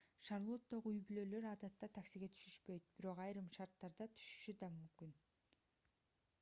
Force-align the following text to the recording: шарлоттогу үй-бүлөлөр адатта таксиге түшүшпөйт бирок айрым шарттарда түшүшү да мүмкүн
шарлоттогу 0.27 0.91
үй-бүлөлөр 0.93 1.45
адатта 1.49 1.89
таксиге 1.97 2.29
түшүшпөйт 2.33 2.89
бирок 2.95 3.21
айрым 3.27 3.51
шарттарда 3.59 4.11
түшүшү 4.17 4.59
да 4.65 4.71
мүмкүн 4.81 5.17